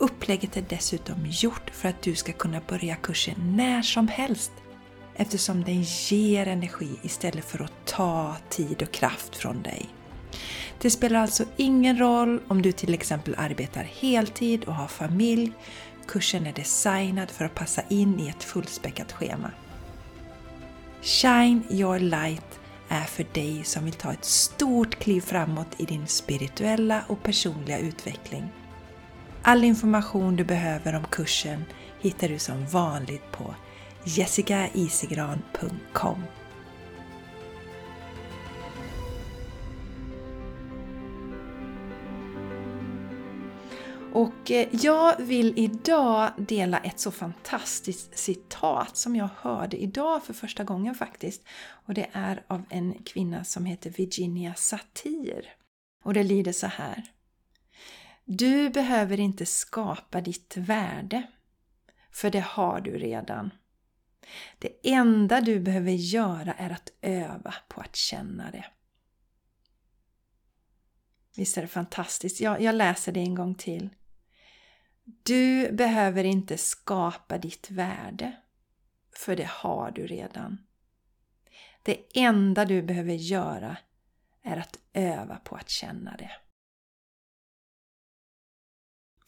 Upplägget 0.01 0.57
är 0.57 0.65
dessutom 0.69 1.27
gjort 1.27 1.71
för 1.71 1.89
att 1.89 2.03
du 2.03 2.15
ska 2.15 2.33
kunna 2.33 2.61
börja 2.69 2.97
kursen 2.97 3.57
när 3.57 3.83
som 3.83 4.09
helst 4.09 4.53
eftersom 5.15 5.65
den 5.65 5.83
ger 5.83 6.47
energi 6.47 6.99
istället 7.03 7.45
för 7.45 7.63
att 7.63 7.87
ta 7.87 8.37
tid 8.49 8.83
och 8.83 8.93
kraft 8.93 9.37
från 9.37 9.63
dig. 9.63 9.89
Det 10.81 10.91
spelar 10.91 11.21
alltså 11.21 11.45
ingen 11.57 11.99
roll 11.99 12.41
om 12.49 12.63
du 12.63 12.73
till 12.73 12.95
exempel 12.95 13.35
arbetar 13.39 13.83
heltid 13.83 14.65
och 14.65 14.75
har 14.75 14.89
familj. 14.89 15.53
Kursen 16.07 16.47
är 16.47 16.53
designad 16.53 17.31
för 17.31 17.45
att 17.45 17.55
passa 17.55 17.83
in 17.89 18.21
i 18.21 18.29
ett 18.29 18.45
fullspäckat 18.45 19.13
schema. 19.13 19.51
Shine 21.03 21.63
your 21.71 21.99
light 21.99 22.61
är 22.89 23.05
för 23.05 23.27
dig 23.33 23.65
som 23.65 23.85
vill 23.85 23.95
ta 23.95 24.13
ett 24.13 24.25
stort 24.25 24.95
kliv 24.95 25.21
framåt 25.21 25.75
i 25.77 25.85
din 25.85 26.07
spirituella 26.07 27.05
och 27.09 27.23
personliga 27.23 27.79
utveckling. 27.79 28.49
All 29.43 29.65
information 29.65 30.37
du 30.37 30.45
behöver 30.45 30.95
om 30.95 31.05
kursen 31.05 31.65
hittar 32.01 32.29
du 32.29 32.39
som 32.39 32.67
vanligt 32.67 33.33
på 33.33 33.55
jessicaisigran.com 34.05 36.23
Och 44.13 44.51
eh, 44.51 44.69
jag 44.71 45.17
vill 45.19 45.59
idag 45.59 46.31
dela 46.39 46.79
ett 46.79 47.01
så 47.01 47.11
fantastiskt 47.11 48.19
citat 48.19 48.97
som 48.97 49.17
jag 49.17 49.29
hörde 49.37 49.77
idag 49.77 50.25
för 50.25 50.35
första 50.35 50.65
gången 50.65 50.95
faktiskt. 50.95 51.43
Och 51.87 51.95
det 51.95 52.07
är 52.13 52.43
av 52.47 52.63
en 52.69 52.95
kvinna 52.95 53.45
som 53.45 53.65
heter 53.65 53.91
Virginia 53.91 54.55
Satir. 54.55 55.45
Och 56.05 56.15
det 56.15 56.23
lyder 56.23 56.53
så 56.53 56.67
här. 56.67 57.05
Du 58.33 58.71
behöver 58.71 59.21
inte 59.21 59.47
skapa 59.47 60.21
ditt 60.21 60.57
värde, 60.57 61.27
för 62.11 62.31
det 62.31 62.41
har 62.41 62.81
du 62.81 62.99
redan. 62.99 63.51
Det 64.59 64.93
enda 64.93 65.41
du 65.41 65.61
behöver 65.61 65.93
göra 65.93 66.53
är 66.53 66.71
att 66.71 66.93
öva 67.01 67.55
på 67.69 67.81
att 67.81 67.97
känna 67.97 68.51
det. 68.51 68.67
Visst 71.37 71.59
är 71.59 71.63
det 71.63 71.69
fantastiskt? 71.69 72.41
Jag, 72.41 72.61
jag 72.61 72.75
läser 72.75 73.13
det 73.13 73.21
en 73.21 73.35
gång 73.35 73.55
till. 73.55 73.89
Du 75.23 75.73
behöver 75.73 76.25
inte 76.25 76.59
skapa 76.59 77.39
ditt 77.39 77.71
värde, 77.71 78.37
för 79.17 79.37
det 79.37 79.49
har 79.51 79.91
du 79.91 80.07
redan. 80.07 80.59
Det 81.83 82.19
enda 82.19 82.65
du 82.65 82.83
behöver 82.83 83.15
göra 83.15 83.77
är 84.43 84.57
att 84.57 84.79
öva 84.93 85.37
på 85.37 85.57
att 85.57 85.69
känna 85.71 86.17
det. 86.17 86.31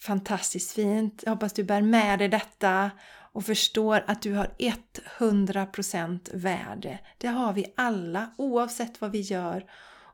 Fantastiskt 0.03 0.73
fint. 0.73 1.23
Jag 1.27 1.33
hoppas 1.33 1.53
du 1.53 1.65
bär 1.65 1.83
med 1.83 2.19
dig 2.19 2.29
detta 2.29 2.91
och 3.33 3.45
förstår 3.45 4.05
att 4.07 4.23
du 4.23 4.35
har 4.35 4.55
100% 4.59 6.37
värde. 6.37 6.99
Det 7.19 7.27
har 7.27 7.53
vi 7.53 7.73
alla 7.77 8.35
oavsett 8.39 9.01
vad 9.01 9.11
vi 9.11 9.21
gör, 9.21 9.71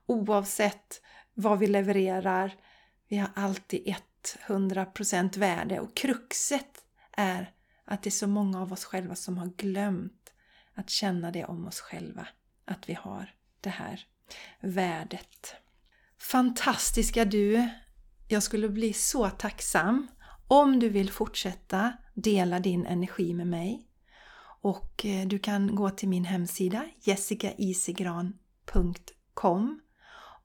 oavsett 0.07 1.03
vad 1.35 1.59
vi 1.59 1.67
levererar. 1.67 2.57
Vi 3.09 3.17
har 3.17 3.31
alltid 3.35 3.95
100% 4.47 5.39
värde 5.39 5.81
och 5.81 5.97
kruxet 5.97 6.85
är 7.13 7.51
att 7.85 8.03
det 8.03 8.09
är 8.09 8.11
så 8.11 8.27
många 8.27 8.63
av 8.63 8.73
oss 8.73 8.85
själva 8.85 9.15
som 9.15 9.39
har 9.39 9.47
glömt 9.47 10.33
att 10.75 10.91
känna 10.91 11.31
det 11.31 11.45
om 11.45 11.67
oss 11.67 11.81
själva. 11.81 12.29
Att 12.65 12.89
vi 12.89 12.95
har 12.95 13.35
det 13.61 13.71
här 13.71 14.07
värdet. 14.61 15.55
Fantastiska 16.19 17.25
du! 17.25 17.69
Jag 18.31 18.43
skulle 18.43 18.69
bli 18.69 18.93
så 18.93 19.31
tacksam 19.31 20.09
om 20.49 20.79
du 20.79 20.89
vill 20.89 21.11
fortsätta 21.11 21.93
dela 22.15 22.61
din 22.61 22.87
energi 22.87 23.35
med 23.35 23.47
mig. 23.47 23.87
Och 24.61 25.07
eh, 25.07 25.27
du 25.27 25.39
kan 25.39 25.75
gå 25.75 25.91
till 25.91 26.09
min 26.09 26.25
hemsida 26.25 26.85
jessicaisigran.com 27.01 29.81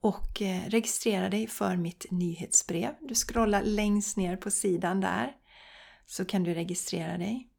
och 0.02 0.42
eh, 0.42 0.70
registrera 0.70 1.30
dig 1.30 1.48
för 1.48 1.78
mitt 1.78 2.06
nyhetsbrev. 2.12 2.94
Du 3.02 3.16
scrollar 3.16 3.64
längst 3.64 4.18
ner 4.18 4.38
på 4.38 4.52
sidan 4.52 5.02
där 5.02 5.32
så 6.06 6.26
kan 6.26 6.44
du 6.44 6.54
registrera 6.54 7.18
dig. 7.18 7.50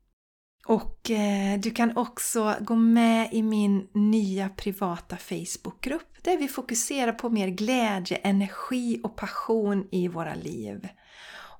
Och 0.66 1.10
eh, 1.10 1.60
du 1.60 1.70
kan 1.70 1.96
också 1.96 2.56
gå 2.60 2.74
med 2.74 3.28
i 3.32 3.42
min 3.42 3.88
nya 3.92 4.48
privata 4.48 5.16
Facebookgrupp 5.16 6.14
där 6.22 6.38
vi 6.38 6.48
fokuserar 6.48 7.12
på 7.12 7.30
mer 7.30 7.48
glädje, 7.48 8.16
energi 8.16 9.00
och 9.02 9.16
passion 9.16 9.88
i 9.90 10.08
våra 10.08 10.34
liv. 10.34 10.88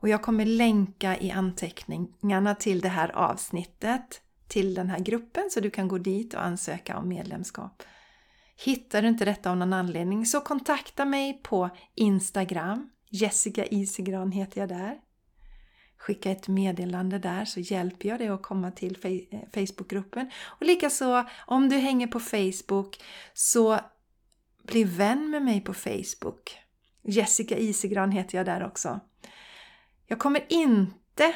Och 0.00 0.08
jag 0.08 0.22
kommer 0.22 0.44
länka 0.44 1.18
i 1.18 1.30
anteckningarna 1.30 2.54
till 2.54 2.80
det 2.80 2.88
här 2.88 3.16
avsnittet 3.16 4.20
till 4.48 4.74
den 4.74 4.90
här 4.90 4.98
gruppen 4.98 5.50
så 5.50 5.60
du 5.60 5.70
kan 5.70 5.88
gå 5.88 5.98
dit 5.98 6.34
och 6.34 6.44
ansöka 6.44 6.98
om 6.98 7.08
medlemskap. 7.08 7.82
Hittar 8.64 9.02
du 9.02 9.08
inte 9.08 9.24
detta 9.24 9.50
av 9.50 9.56
någon 9.56 9.72
anledning 9.72 10.26
så 10.26 10.40
kontakta 10.40 11.04
mig 11.04 11.40
på 11.42 11.70
Instagram. 11.94 12.90
Jessica 13.10 13.66
Isigran 13.66 14.32
heter 14.32 14.60
jag 14.60 14.68
där 14.68 14.96
skicka 16.04 16.30
ett 16.30 16.48
meddelande 16.48 17.18
där 17.18 17.44
så 17.44 17.60
hjälper 17.60 18.08
jag 18.08 18.18
dig 18.18 18.28
att 18.28 18.42
komma 18.42 18.70
till 18.70 18.98
eh, 19.30 19.38
Facebookgruppen. 19.54 20.30
Och 20.44 20.66
likaså 20.66 21.24
om 21.46 21.68
du 21.68 21.76
hänger 21.76 22.06
på 22.06 22.20
Facebook 22.20 23.02
så 23.34 23.78
bli 24.62 24.84
vän 24.84 25.30
med 25.30 25.42
mig 25.42 25.60
på 25.60 25.74
Facebook. 25.74 26.58
Jessica 27.02 27.56
Isigran 27.56 28.10
heter 28.10 28.38
jag 28.38 28.46
där 28.46 28.66
också. 28.66 29.00
Jag 30.06 30.18
kommer 30.18 30.44
inte 30.48 31.34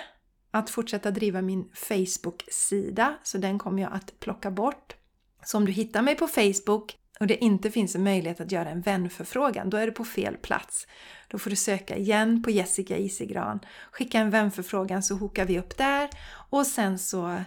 att 0.51 0.71
fortsätta 0.71 1.11
driva 1.11 1.43
min 1.43 1.71
Facebook-sida 1.75 3.19
så 3.23 3.39
den 3.39 3.59
kommer 3.59 3.83
jag 3.83 3.93
att 3.93 4.21
plocka 4.21 4.51
bort. 4.51 4.97
Så 5.45 5.57
om 5.57 5.65
du 5.65 5.73
hittar 5.73 6.03
mig 6.03 6.15
på 6.15 6.27
Facebook 6.27 6.97
och 7.21 7.27
det 7.27 7.45
inte 7.45 7.71
finns 7.71 7.95
en 7.95 8.05
möjlighet 8.05 8.41
att 8.41 8.53
göra 8.53 8.71
en 8.71 8.81
vänförfrågan, 8.81 9.71
då 9.71 9.77
är 9.77 9.87
du 9.87 9.93
på 9.93 10.05
fel 10.05 10.37
plats. 10.37 10.87
Då 11.29 11.39
får 11.39 11.51
du 11.51 11.57
söka 11.57 11.97
igen 11.97 12.43
på 12.43 12.51
Jessica 12.51 12.97
Isigran, 12.97 13.61
skicka 13.91 14.19
en 14.19 14.31
vänförfrågan 14.31 15.03
så 15.03 15.15
hokar 15.15 15.45
vi 15.45 15.59
upp 15.59 15.79
där 15.79 16.09
och 16.51 16.67
sen 16.67 16.99
så 16.99 17.43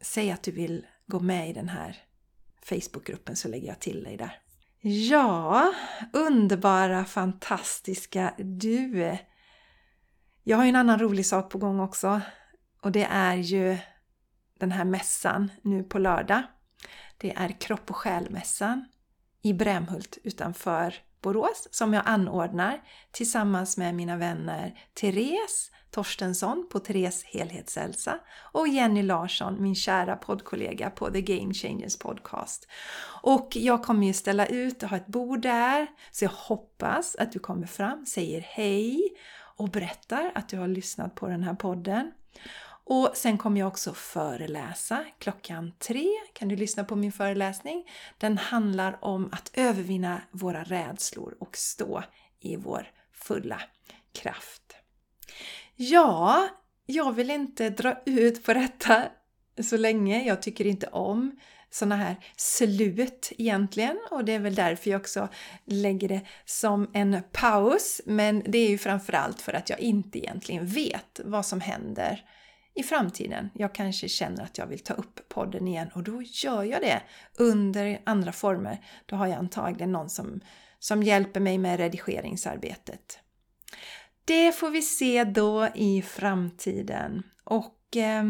säg 0.00 0.30
att 0.30 0.42
du 0.42 0.50
vill 0.50 0.86
gå 1.06 1.20
med 1.20 1.50
i 1.50 1.52
den 1.52 1.68
här 1.68 1.96
Facebookgruppen 2.62 3.36
så 3.36 3.48
lägger 3.48 3.68
jag 3.68 3.80
till 3.80 4.04
dig 4.04 4.16
där. 4.16 4.40
Ja, 4.80 5.72
underbara, 6.12 7.04
fantastiska 7.04 8.34
du! 8.38 9.16
Jag 10.42 10.56
har 10.56 10.64
ju 10.64 10.68
en 10.68 10.76
annan 10.76 10.98
rolig 10.98 11.26
sak 11.26 11.50
på 11.50 11.58
gång 11.58 11.80
också 11.80 12.20
och 12.82 12.92
det 12.92 13.04
är 13.10 13.36
ju 13.36 13.78
den 14.58 14.72
här 14.72 14.84
mässan 14.84 15.50
nu 15.62 15.82
på 15.82 15.98
lördag. 15.98 16.42
Det 17.16 17.32
är 17.32 17.60
Kropp 17.60 17.90
och 17.90 17.96
själmässan 17.96 18.84
i 19.48 19.54
Brämhult 19.54 20.18
utanför 20.24 20.94
Borås 21.22 21.68
som 21.70 21.94
jag 21.94 22.02
anordnar 22.06 22.80
tillsammans 23.10 23.76
med 23.76 23.94
mina 23.94 24.16
vänner 24.16 24.78
Therese 24.94 25.70
Torstensson 25.90 26.68
på 26.72 26.78
Therese 26.78 27.24
Helhetshälsa 27.24 28.18
och 28.52 28.68
Jenny 28.68 29.02
Larsson, 29.02 29.62
min 29.62 29.74
kära 29.74 30.16
poddkollega 30.16 30.90
på 30.90 31.10
The 31.10 31.20
Game 31.20 31.54
Changers 31.54 31.98
Podcast. 31.98 32.68
Och 33.22 33.48
jag 33.56 33.84
kommer 33.84 34.06
ju 34.06 34.12
ställa 34.12 34.46
ut 34.46 34.82
och 34.82 34.88
ha 34.88 34.96
ett 34.96 35.06
bord 35.06 35.40
där, 35.40 35.86
så 36.10 36.24
jag 36.24 36.32
hoppas 36.34 37.16
att 37.16 37.32
du 37.32 37.38
kommer 37.38 37.66
fram, 37.66 38.06
säger 38.06 38.40
hej 38.40 39.00
och 39.56 39.68
berättar 39.68 40.32
att 40.34 40.48
du 40.48 40.58
har 40.58 40.68
lyssnat 40.68 41.14
på 41.14 41.28
den 41.28 41.42
här 41.42 41.54
podden. 41.54 42.12
Och 42.90 43.10
sen 43.14 43.38
kommer 43.38 43.60
jag 43.60 43.68
också 43.68 43.94
föreläsa 43.94 45.04
klockan 45.18 45.72
tre. 45.78 46.08
Kan 46.32 46.48
du 46.48 46.56
lyssna 46.56 46.84
på 46.84 46.96
min 46.96 47.12
föreläsning? 47.12 47.84
Den 48.18 48.38
handlar 48.38 49.04
om 49.04 49.28
att 49.32 49.50
övervinna 49.54 50.22
våra 50.30 50.64
rädslor 50.64 51.36
och 51.40 51.56
stå 51.56 52.02
i 52.40 52.56
vår 52.56 52.90
fulla 53.12 53.62
kraft. 54.12 54.76
Ja, 55.76 56.48
jag 56.86 57.12
vill 57.12 57.30
inte 57.30 57.70
dra 57.70 58.02
ut 58.06 58.44
på 58.44 58.54
detta 58.54 59.04
så 59.62 59.76
länge. 59.76 60.24
Jag 60.24 60.42
tycker 60.42 60.66
inte 60.66 60.86
om 60.86 61.40
sådana 61.70 61.96
här 61.96 62.16
slut 62.36 63.32
egentligen 63.38 63.98
och 64.10 64.24
det 64.24 64.32
är 64.32 64.38
väl 64.38 64.54
därför 64.54 64.90
jag 64.90 65.00
också 65.00 65.28
lägger 65.64 66.08
det 66.08 66.20
som 66.44 66.90
en 66.92 67.22
paus. 67.32 68.00
Men 68.06 68.42
det 68.46 68.58
är 68.58 68.68
ju 68.68 68.78
framförallt 68.78 69.40
för 69.40 69.52
att 69.52 69.70
jag 69.70 69.80
inte 69.80 70.18
egentligen 70.18 70.66
vet 70.66 71.20
vad 71.24 71.46
som 71.46 71.60
händer 71.60 72.24
i 72.78 72.82
framtiden. 72.82 73.50
Jag 73.54 73.74
kanske 73.74 74.08
känner 74.08 74.42
att 74.42 74.58
jag 74.58 74.66
vill 74.66 74.78
ta 74.78 74.94
upp 74.94 75.28
podden 75.28 75.68
igen 75.68 75.88
och 75.94 76.02
då 76.02 76.22
gör 76.22 76.62
jag 76.62 76.80
det 76.80 77.02
under 77.38 78.00
andra 78.04 78.32
former. 78.32 78.84
Då 79.06 79.16
har 79.16 79.26
jag 79.26 79.38
antagligen 79.38 79.92
någon 79.92 80.10
som, 80.10 80.40
som 80.78 81.02
hjälper 81.02 81.40
mig 81.40 81.58
med 81.58 81.80
redigeringsarbetet. 81.80 83.18
Det 84.24 84.52
får 84.52 84.70
vi 84.70 84.82
se 84.82 85.24
då 85.24 85.68
i 85.74 86.02
framtiden. 86.02 87.22
Och 87.44 87.96
eh, 87.96 88.24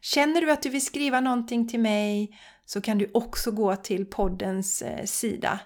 känner 0.00 0.40
du 0.40 0.52
att 0.52 0.62
du 0.62 0.68
vill 0.68 0.84
skriva 0.84 1.20
någonting 1.20 1.68
till 1.68 1.80
mig 1.80 2.38
så 2.64 2.80
kan 2.80 2.98
du 2.98 3.10
också 3.14 3.50
gå 3.50 3.76
till 3.76 4.06
poddens 4.06 4.82
eh, 4.82 5.04
sida. 5.04 5.60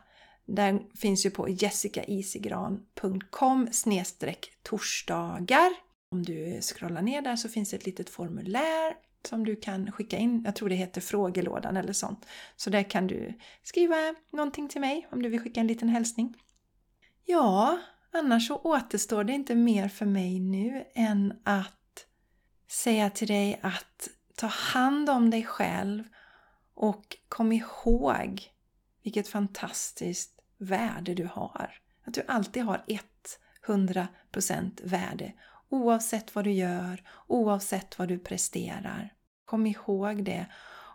Den 0.47 0.81
finns 0.95 1.27
ju 1.27 1.31
på 1.31 1.49
jessicaisigran.com 1.49 3.69
torsdagar. 4.63 5.84
Om 6.15 6.23
du 6.23 6.61
scrollar 6.63 7.03
ner 7.03 7.23
där 7.23 7.37
så 7.37 7.49
finns 7.49 7.75
ett 7.75 7.87
litet 7.87 8.11
formulär 8.11 8.97
som 9.27 9.45
du 9.45 9.57
kan 9.57 9.93
skicka 9.93 10.19
in. 10.19 10.43
Jag 10.45 10.57
tror 10.57 10.69
det 10.69 10.75
heter 10.75 11.01
frågelådan 11.01 11.77
eller 11.77 11.93
sånt. 11.93 12.27
Så 12.57 12.71
där 12.71 12.83
kan 12.83 13.07
du 13.07 13.39
skriva 13.63 13.97
någonting 14.33 14.69
till 14.69 14.81
mig 14.81 15.09
om 15.13 15.23
du 15.23 15.29
vill 15.29 15.41
skicka 15.41 15.61
en 15.61 15.67
liten 15.67 15.89
hälsning. 15.89 16.35
Ja, 17.25 17.79
annars 18.13 18.49
så 18.49 18.57
återstår 18.57 19.25
det 19.25 19.33
inte 19.33 19.55
mer 19.55 19.89
för 19.89 20.07
mig 20.07 20.41
nu 20.41 20.85
än 20.95 21.41
att 21.45 22.07
säga 22.71 23.11
till 23.11 23.29
dig 23.29 23.61
att 23.63 24.09
ta 24.35 24.47
hand 24.47 25.11
om 25.11 25.31
dig 25.31 25.45
själv 25.45 26.05
och 26.75 27.17
kom 27.29 27.53
ihåg 27.53 28.43
vilket 29.03 29.29
fantastiskt 29.29 30.41
värde 30.59 31.15
du 31.15 31.29
har. 31.33 31.71
Att 32.07 32.15
du 32.15 32.23
alltid 32.29 32.63
har 32.63 32.85
100% 33.67 34.89
värde 34.89 35.33
Oavsett 35.69 36.35
vad 36.35 36.45
du 36.45 36.53
gör, 36.53 37.03
oavsett 37.27 37.99
vad 37.99 38.09
du 38.09 38.19
presterar. 38.19 39.13
Kom 39.45 39.67
ihåg 39.67 40.25
det. 40.25 40.47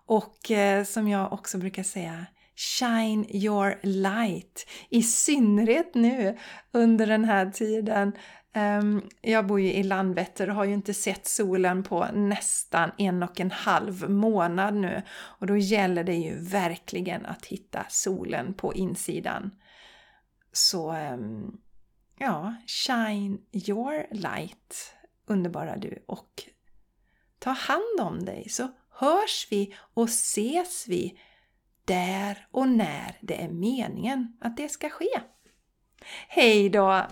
Och 0.06 0.52
eh, 0.52 0.84
som 0.84 1.08
jag 1.08 1.34
också 1.34 1.58
brukar 1.58 1.84
säga, 1.84 2.26
Shine 2.56 3.26
your 3.30 3.80
light! 3.84 4.68
I 4.90 5.04
synnerhet 5.04 5.96
nu 5.96 6.38
under 6.72 7.08
den 7.08 7.26
här 7.26 7.52
tiden. 7.52 8.14
Um, 8.56 9.10
jag 9.22 9.48
bor 9.48 9.60
ju 9.60 9.74
i 9.74 9.84
Landvetter 9.84 10.50
och 10.50 10.56
har 10.56 10.66
ju 10.66 10.74
inte 10.74 10.94
sett 10.94 11.28
solen 11.28 11.84
på 11.84 12.08
nästan 12.14 12.92
en 12.98 13.24
och 13.24 13.40
en 13.40 13.52
halv 13.52 14.10
månad 14.10 14.74
nu. 14.76 15.02
Och 15.10 15.48
då 15.48 15.58
gäller 15.58 16.04
det 16.04 16.16
ju 16.16 16.40
verkligen 16.40 17.26
att 17.26 17.46
hitta 17.46 17.86
solen 17.90 18.54
på 18.54 18.74
insidan. 18.74 19.52
Så 20.52 20.92
um, 20.92 21.58
ja, 22.20 22.56
shine 22.66 23.38
your 23.52 24.08
light, 24.12 24.96
underbara 25.26 25.78
du, 25.78 26.04
och 26.08 26.44
ta 27.40 27.50
hand 27.50 28.00
om 28.02 28.26
dig 28.26 28.50
så 28.50 28.68
hörs 28.90 29.48
vi 29.52 29.76
och 29.94 30.10
ses 30.10 30.88
vi 30.88 31.20
där 31.86 32.48
och 32.52 32.70
när 32.70 33.18
det 33.22 33.42
är 33.42 33.50
meningen 33.50 34.38
att 34.42 34.58
det 34.58 34.70
ska 34.70 34.90
ske. 34.90 35.22
Hej 36.28 36.70
då! 36.70 37.06